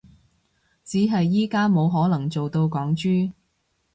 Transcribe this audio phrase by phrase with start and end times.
[0.83, 3.33] 只係而家冇可能做到港豬